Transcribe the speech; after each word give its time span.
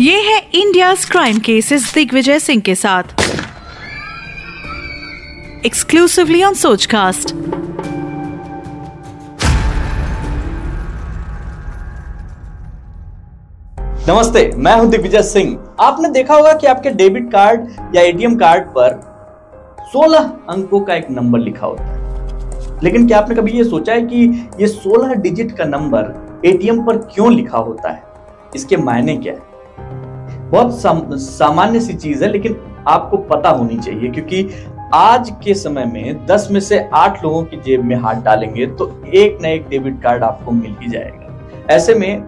India 0.00 0.94
crime 0.94 1.38
cases 1.38 1.94
Digvijay 1.94 2.38
Singh 2.38 2.62
के 2.62 2.74
साथ। 2.74 3.02
Exclusively 5.66 6.42
on 6.42 6.54
Sochcast 6.54 7.34
नमस्ते, 14.08 14.52
मैं 14.56 14.74
हूँ 14.74 14.90
दिग्विजय 14.90 15.22
सिंह। 15.22 15.76
आपने 15.80 16.08
देखा 16.08 16.34
होगा 16.34 16.52
कि 16.52 16.66
आपके 16.66 16.90
डेबिट 16.90 17.32
कार्ड 17.32 17.60
या 17.94 18.02
एटीएम 18.02 18.36
कार्ड 18.36 18.64
पर 18.64 19.00
16 19.92 20.30
अंकों 20.48 20.80
का 20.80 20.94
एक 20.94 21.10
नंबर 21.10 21.38
लिखा 21.38 21.66
होता 21.66 21.84
है। 21.84 22.80
लेकिन 22.84 23.06
क्या 23.06 23.18
आपने 23.18 23.34
कभी 23.34 23.52
ये 23.52 23.64
सोचा 23.64 23.92
है 23.92 24.02
कि 24.02 24.48
ये 24.60 24.66
16 24.66 25.14
डिजिट 25.14 25.52
का 25.52 25.64
नंबर 25.64 26.40
एटीएम 26.44 26.82
पर 26.82 26.96
क्यों 26.96 27.32
लिखा 27.32 27.58
होता 27.58 27.90
है? 27.90 28.02
इसके 28.54 28.76
मायने 28.76 29.16
क्या 29.16 29.32
है? 29.32 29.57
बहुत 30.50 30.80
साम, 30.80 31.16
सामान्य 31.16 31.80
सी 31.80 31.94
चीज़ 31.94 32.24
है 32.24 32.30
लेकिन 32.30 32.56
आपको 32.88 33.16
पता 33.16 33.50
होनी 33.50 33.78
चाहिए 33.78 34.10
क्योंकि 34.10 34.48
आज 34.94 35.30
के 35.44 35.54
समय 35.54 35.84
में 35.84 36.26
10 36.26 36.46
में 36.50 36.60
से 36.60 36.78
8 36.94 37.22
लोगों 37.24 37.42
की 37.42 37.56
जेब 37.56 37.84
में 37.84 37.96
हाथ 37.96 38.22
डालेंगे 38.22 38.66
तो 38.66 38.90
एक 39.14 39.38
न 39.42 39.46
एक 39.46 39.68
डेबिट 39.68 40.02
कार्ड 40.02 40.22
आपको 40.22 40.50
मिल 40.50 40.74
ही 40.80 40.90
जाएगा। 40.90 41.74
ऐसे 41.74 41.94
में 41.94 42.22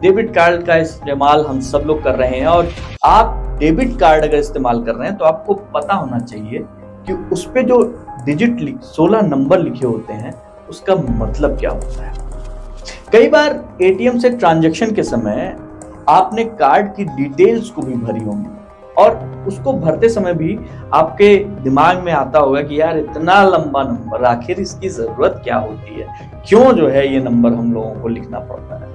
डेबिट 0.00 0.34
कार्ड 0.34 0.66
का 0.66 0.76
इस्तेमाल 0.76 1.46
हम 1.46 1.60
सब 1.60 1.84
लोग 1.86 2.02
कर 2.02 2.14
रहे 2.14 2.38
हैं 2.40 2.46
और 2.46 2.68
आप 3.04 3.56
डेबिट 3.60 3.98
कार्ड 3.98 4.24
अगर 4.24 4.36
इस्तेमाल 4.36 4.82
कर 4.82 4.94
रहे 4.94 5.08
हैं 5.08 5.16
तो 5.18 5.24
आपको 5.24 5.54
पता 5.54 5.94
होना 5.94 6.18
चाहिए 6.18 6.64
कि 7.06 7.12
उस 7.32 7.44
पर 7.46 7.62
जो 7.62 7.82
डिजिट 8.26 8.80
सोलह 8.82 9.20
नंबर 9.20 9.58
लिखे 9.58 9.86
होते 9.86 10.12
हैं 10.12 10.34
उसका 10.70 10.94
मतलब 10.94 11.58
क्या 11.58 11.70
होता 11.70 12.06
है। 12.06 12.14
कई 13.12 13.28
बार 13.28 13.60
एटीएम 13.82 14.18
से 14.18 14.30
ट्रांजैक्शन 14.30 14.92
के 14.92 15.02
समय 15.02 15.56
आपने 16.08 16.44
कार्ड 16.44 16.94
की 16.94 17.04
डिटेल्स 17.04 17.70
को 17.70 17.82
भी 17.82 17.94
भरी 17.94 18.24
होंगी। 18.24 18.50
और 18.98 19.44
उसको 19.48 19.72
भरते 19.72 20.08
समय 20.08 20.34
भी 20.34 20.58
आपके 20.94 21.36
दिमाग 21.44 21.98
में 21.98 22.12
आता 22.12 22.38
होगा 22.38 22.62
कि 22.62 22.80
यार, 22.80 22.98
इतना 22.98 23.42
लंबा 23.42 23.82
नंबर 23.82 24.24
आखिर 24.24 24.60
इसकी 24.60 24.88
ज़रूरत 24.88 25.40
क्या 25.44 25.56
होती 25.56 26.00
है? 26.00 26.06
क्यों 26.48 26.72
जो 26.72 26.88
है 26.88 27.14
ये 27.14 27.20
नंबर 27.20 27.52
हम 27.52 27.72
लोगों 27.72 27.94
को 27.94 28.08
लिखना 28.08 28.38
पड़ता 28.38 28.76
है? 28.76 28.90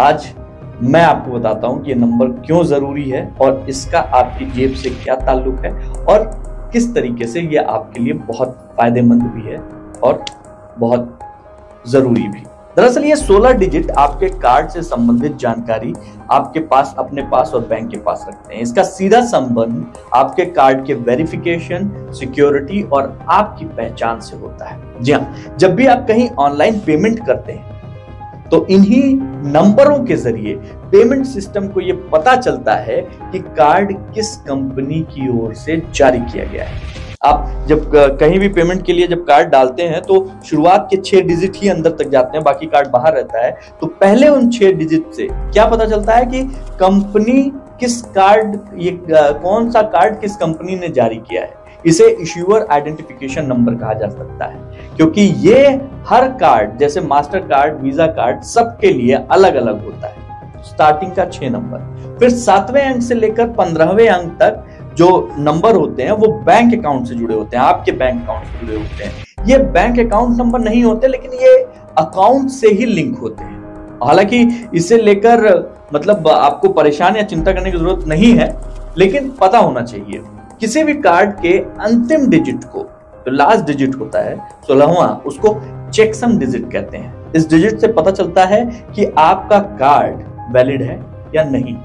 आज 0.00 0.34
मैं 0.82 1.02
आपको 1.04 1.32
बताता 1.32 1.68
हूँ 1.68 1.82
कि 1.84 1.90
ये 1.90 1.94
नंबर 1.94 2.26
क्यों 2.26 2.64
ज़रूरी 2.64 3.10
है 3.10 3.36
और 3.40 3.66
इसका 3.68 3.98
आपकी 3.98 4.46
जेब 4.46 4.74
से 4.74 4.90
क्या 4.90 5.16
ताल्लुक 5.16 5.64
है 5.64 5.72
और 5.92 6.24
किस 6.72 6.94
तरीके 6.94 7.26
से 7.26 7.40
ये 7.40 7.56
आपके 7.56 8.00
लिए 8.00 8.12
बहुत 8.12 8.74
फ़ायदेमंद 8.76 9.22
भी 9.22 9.42
है 9.42 9.58
और 10.02 10.24
बहुत 10.78 11.18
ज़रूरी 11.88 12.28
भी। 12.28 12.42
दरअसल 12.76 13.04
ये 13.04 13.14
16 13.16 13.52
डिजिट 13.58 13.90
आपके 13.90 14.28
कार्ड 14.30 14.68
से 14.70 14.82
संबंधित 14.82 15.36
जानकारी 15.36 15.92
आपके 16.30 16.60
पास, 16.62 16.94
अपने 16.98 17.22
पास 17.22 17.50
और 17.54 17.60
बैंक 17.66 17.90
के 17.90 17.96
पास 17.98 18.24
रखते 18.28 18.54
हैं। 18.54 18.62
इसका 18.62 18.82
सीधा 18.82 19.20
संबंध 19.26 19.94
आपके 20.14 20.44
कार्ड 20.46 20.84
के 20.86 20.94
वेरिफिकेशन, 20.94 21.90
सिक्योरिटी 22.14 22.82
और 22.82 23.18
आपकी 23.30 23.64
पहचान 23.66 24.20
से 24.20 24.36
होता 24.36 24.68
है। 24.68 25.02
जी 25.02 25.12
हाँ 25.12 25.56
जब 25.58 25.74
भी 25.74 25.86
आप 25.86 26.04
कहीं 26.08 26.28
ऑनलाइन 26.38 26.78
पेमेंट 26.80 27.24
करते 27.26 27.52
हैं 27.52 27.74
तो 28.50 28.64
इन्हीं 28.66 29.02
नंबरों 29.52 29.98
के 30.04 30.16
ज़रिए 30.16 30.54
पेमेंट 30.90 31.24
सिस्टम 31.26 31.68
को 31.68 31.80
यह 31.80 32.08
पता 32.12 32.36
चलता 32.36 32.74
है 32.76 33.00
कि 33.32 33.38
कार्ड 33.38 33.92
किस 34.14 34.36
कंपनी 34.42 35.00
की 35.10 35.28
ओर 35.38 35.54
से 35.54 35.82
जारी 35.94 36.20
किया 36.22 36.44
गया 36.44 36.64
है। 36.64 37.04
आप 37.26 37.66
जब 37.68 37.90
कहीं 38.20 38.38
भी 38.38 38.48
पेमेंट 38.50 38.84
के 38.86 38.92
लिए 38.92 39.06
जब 39.06 39.24
कार्ड 39.26 39.48
डालते 39.48 39.82
हैं 39.84 40.00
तो 40.02 40.24
शुरुआत 40.46 40.86
के 40.90 40.96
छह 40.98 41.20
डिजिट 41.22 41.56
ही 41.56 41.68
अंदर 41.68 41.90
तक 41.92 42.08
जाते 42.08 42.36
हैं, 42.36 42.44
बाकी 42.44 42.66
कार्ड 42.66 42.88
बाहर 42.88 43.14
रहता 43.14 43.44
है। 43.44 43.56
तो 43.80 43.86
पहले 44.00 44.28
उन 44.28 44.50
छह 44.50 44.72
डिजिट 44.72 45.12
से 45.14 45.28
क्या 45.28 45.66
पता 45.66 45.84
चलता 45.86 46.14
है 46.14 46.26
कि 46.26 46.42
कंपनी 46.80 47.42
किस 47.80 48.00
कार्ड 48.14 48.58
ये 48.78 48.98
कौन 49.08 49.70
सा 49.70 49.82
कार्ड 49.88 50.20
किस 50.20 50.36
कंपनी 50.36 50.76
ने 50.76 50.88
जारी 50.90 51.16
किया 51.20 51.42
है। 51.42 51.64
इसे 51.86 52.08
इश्यूअर 52.12 52.66
आइडेंटिफिकेशन 52.72 53.46
नंबर 53.46 53.74
कहा 53.74 53.92
जा 53.94 54.08
सकता 54.08 54.44
है। 54.44 54.94
क्योंकि 54.96 55.22
ये 55.40 55.66
हर 56.08 56.28
कार्ड 56.38 56.78
जैसे 56.78 57.00
मास्टर 57.02 57.40
कार्ड 57.48 57.80
वीज़ा 57.82 58.06
कार्ड 58.12 58.42
सबके 58.44 58.92
लिए 58.92 59.14
अलग 59.32 59.54
अलग 59.54 59.84
होता 59.84 60.06
है। 60.06 60.24
स्टार्टिंग 60.64 61.12
का 61.12 61.24
छह 61.26 61.50
नंबर 61.50 62.16
फिर 62.18 62.30
सातवें 62.30 62.82
अंक 62.82 63.02
से 63.02 63.14
लेकर 63.14 63.46
पंद्रहवें 63.52 64.08
अंक 64.08 64.32
तक 64.40 64.64
जो 64.96 65.30
नंबर 65.38 65.76
होते 65.76 66.02
हैं, 66.02 66.12
वो 66.12 66.28
बैंक 66.28 66.78
अकाउंट 66.78 67.06
से 67.06 67.14
जुड़े 67.14 67.34
होते 67.34 67.56
हैं, 67.56 67.64
आपके 67.64 67.92
बैंक 67.92 68.22
अकाउंट 68.22 68.44
से 68.44 68.66
जुड़े 68.66 68.78
होते 68.78 69.04
हैं। 69.04 69.46
ये 69.46 69.58
बैंक 69.58 69.98
अकाउंट 70.00 70.38
नंबर 70.38 70.58
नहीं 70.58 70.84
होते, 70.84 71.08
लेकिन 71.08 71.32
ये 71.32 71.56
अकाउंट 71.98 72.50
से 72.50 72.68
ही 72.68 72.84
लिंक 72.84 73.18
होते 73.18 73.44
हैं। 73.44 73.56
हालाँकि 74.04 74.68
इसे 74.74 74.96
लेकर 74.96 75.44
मतलब 75.94 76.28
आपको 76.28 76.68
परेशान 76.68 77.16
या 77.16 77.22
चिंता 77.22 77.52
करने 77.52 77.72
की 77.72 77.78
ज़रूरत 77.78 78.08
नहीं 78.08 78.32
है, 78.32 78.60
लेकिन 78.98 79.30
पता 79.40 79.58
होना 79.58 79.82
चाहिए। 79.82 80.22
किसी 80.60 80.84
भी 80.84 80.94
कार्ड 80.94 81.30
के 81.30 81.58
अंतिम 81.58 82.26
डिजिट 82.28 82.64
को, 82.64 82.78
जो 83.26 83.32
लास्ट 83.32 83.64
डिजिट 83.64 83.94
होता 83.94 84.18
है, 84.18 84.36
सोलहवा, 84.66 85.06
उसको 85.26 85.56
चेकसम 85.92 86.38
डिजिट 86.38 86.70
कहते 86.72 86.96
हैं। 86.96 87.32
इस 87.32 87.50
डिजिट 87.50 87.78
से 87.78 87.88
पता 87.88 88.10
चलता 88.10 88.44
है 88.44 88.64
कि 88.94 89.04
आपका 89.18 89.58
कार्ड 89.58 90.24
वैलिड 90.54 90.82
है 90.82 91.00
या 91.34 91.44
नहीं। 91.44 91.76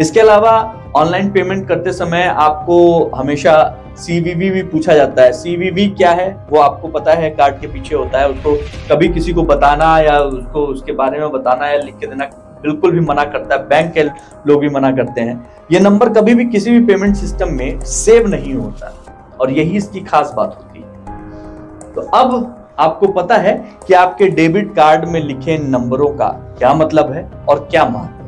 इसके 0.00 0.20
अलावा 0.20 0.52
ऑनलाइन 0.96 1.30
पेमेंट 1.30 1.66
करते 1.68 1.92
समय 1.92 2.22
आपको 2.22 3.04
हमेशा 3.14 3.54
सीवीवी 3.96 4.50
भी 4.50 4.62
पूछा 4.62 4.94
जाता 4.94 5.22
है। 5.22 5.32
सीवीवी 5.32 5.86
क्या 5.88 6.10
है? 6.10 6.28
वो 6.50 6.60
आपको 6.60 6.88
पता 6.88 7.12
है, 7.12 7.30
कार्ड 7.30 7.60
के 7.60 7.66
पीछे 7.66 7.94
होता 7.96 8.18
है। 8.18 8.28
उसको 8.30 8.54
कभी 8.90 9.08
किसी 9.08 9.32
को 9.32 9.42
बताना 9.42 9.98
या 9.98 10.18
उसको 10.20 10.66
उसके 10.66 10.92
बारे 10.92 11.20
में 11.20 11.30
बताना 11.32 11.68
या 11.68 11.78
लिख 11.78 11.98
के 11.98 12.06
देना 12.06 12.24
बिल्कुल 12.62 12.92
भी 12.92 13.00
मना 13.00 13.24
करता 13.24 13.54
है। 13.54 13.68
बैंक 13.68 13.92
के 13.94 14.02
लोग 14.02 14.60
भी 14.60 14.68
मना 14.68 14.90
करते 14.92 15.20
हैं। 15.20 15.50
ये 15.72 15.80
नंबर 15.80 16.08
कभी 16.08 16.34
भी 16.34 16.44
किसी 16.44 16.70
भी 16.70 16.84
पेमेंट 16.86 17.16
सिस्टम 17.16 17.52
में 17.52 17.80
सेव 17.80 18.26
नहीं 18.26 18.54
होता 18.54 18.92
और 19.40 19.50
यही 19.50 19.76
इसकी 19.76 20.00
खास 20.00 20.32
बात 20.36 20.56
होती 20.58 20.80
है। 20.80 21.94
तो 21.94 22.00
अब 22.00 22.54
आपको 22.78 23.06
पता 23.08 23.36
है 23.36 23.52
कि 23.86 23.94
आपके 23.94 24.28
डेबिट 24.28 24.74
कार्ड 24.74 25.08
में 25.08 25.20
लिखे 25.20 25.58
नंबरों 25.58 26.08
का 26.08 26.28
क्या 26.58 26.74
मतलब 26.74 27.12
है 27.12 27.28
और 27.48 27.68
क्या 27.70 27.84
महत्व 27.84 28.24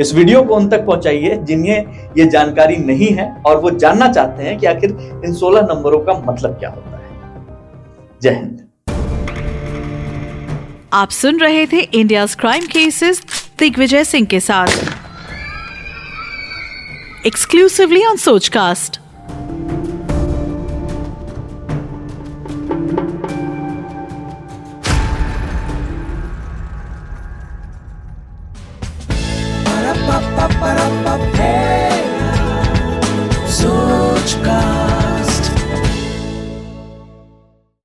इस 0.00 0.14
वीडियो 0.14 0.42
को 0.42 0.56
उन 0.56 0.68
तक 0.68 0.86
पहुंचाइए 0.86 1.36
जिन्हें 1.36 2.08
ये 2.18 2.26
जानकारी 2.26 2.76
नहीं 2.76 3.08
है 3.08 3.42
और 3.46 3.56
वो 3.56 3.70
जानना 3.70 4.12
चाहते 4.12 4.42
हैं 4.42 4.58
कि 4.58 4.66
आखिर 4.66 4.90
इन 5.24 5.34
16 5.34 5.62
नंबरों 5.62 5.98
का 5.98 6.32
मतलब 6.32 6.50
क्या 6.50 6.70
होता 6.70 6.96
है। 6.96 7.02
जय 8.22 8.30
हिंद। 8.30 8.68
आप 10.92 11.10
सुन 11.10 11.40
रहे 11.40 11.66
थे 11.66 11.80
India 11.80 12.26
crime 12.26 12.66
cases 12.66 13.22
Digvijay 13.58 14.04
Singh 14.04 14.26
के 14.26 14.40
साथ। 14.40 14.68
Exclusively 17.26 18.04
on 18.04 18.16
Sochcast 18.16 19.01